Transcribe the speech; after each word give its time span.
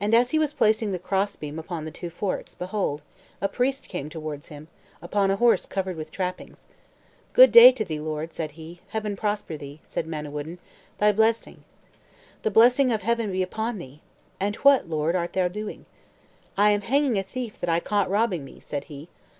And 0.00 0.14
as 0.14 0.30
he 0.30 0.38
was 0.38 0.52
placing 0.52 0.92
the 0.92 1.00
cross 1.00 1.34
beam 1.34 1.58
upon 1.58 1.84
the 1.84 1.90
two 1.90 2.10
forks, 2.10 2.54
behold, 2.54 3.02
a 3.40 3.48
priest 3.48 3.88
came 3.88 4.08
towards 4.08 4.50
him, 4.50 4.68
upon 5.02 5.32
a 5.32 5.36
horse 5.36 5.66
covered 5.66 5.96
with 5.96 6.12
trappings. 6.12 6.68
"Good 7.32 7.50
day 7.50 7.72
to 7.72 7.84
thee, 7.84 7.98
lord," 7.98 8.32
said 8.32 8.52
he. 8.52 8.82
"Heaven 8.90 9.16
prosper 9.16 9.56
thee!" 9.56 9.80
said 9.84 10.06
Manawyddan; 10.06 10.60
"thy 10.98 11.10
blessing." 11.10 11.64
"The 12.42 12.52
blessing 12.52 12.92
of 12.92 13.02
Heaven 13.02 13.32
be 13.32 13.42
upon 13.42 13.78
thee! 13.78 14.00
And 14.38 14.54
what, 14.62 14.88
lord, 14.88 15.16
art 15.16 15.32
thou 15.32 15.48
doing?" 15.48 15.86
"I 16.56 16.70
am 16.70 16.82
hanging 16.82 17.18
a 17.18 17.24
thief 17.24 17.58
that 17.58 17.68
I 17.68 17.80
caught 17.80 18.08
robbing 18.08 18.44
me," 18.44 18.60
said 18.60 18.84
he. 18.84 19.08